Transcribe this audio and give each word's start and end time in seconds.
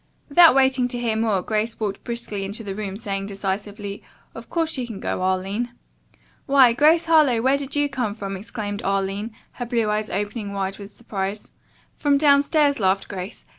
Without 0.29 0.55
waiting 0.55 0.87
to 0.87 0.97
hear 0.99 1.15
more, 1.15 1.43
Grace 1.43 1.79
walked 1.79 2.03
briskly 2.03 2.43
into 2.43 2.63
the 2.63 2.73
room, 2.73 2.97
saying 2.97 3.27
decisively, 3.27 4.01
"Of 4.33 4.49
course 4.49 4.71
she 4.71 4.87
can 4.87 4.99
go, 4.99 5.21
Arline." 5.21 5.73
"Why, 6.47 6.73
Grace 6.73 7.05
Harlowe, 7.05 7.39
where 7.43 7.55
did 7.55 7.75
you 7.75 7.87
come 7.87 8.15
from?" 8.15 8.35
exclaimed 8.35 8.81
Arline, 8.81 9.29
her 9.51 9.65
blue 9.67 9.91
eyes 9.91 10.09
opening 10.09 10.53
wide 10.53 10.79
with 10.79 10.89
surprise. 10.89 11.51
"From 11.93 12.17
downstairs," 12.17 12.79
laughed 12.79 13.09
Grace. 13.09 13.45